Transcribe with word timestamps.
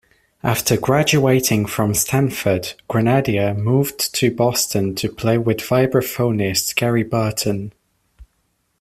After 0.41 0.77
graduating 0.77 1.67
from 1.67 1.93
Stanford, 1.93 2.73
Grenadier 2.87 3.53
moved 3.53 4.11
to 4.15 4.33
Boston 4.33 4.95
to 4.95 5.07
play 5.11 5.37
with 5.37 5.57
vibraphonist 5.57 6.75
Gary 6.75 7.03
Burton. 7.03 7.71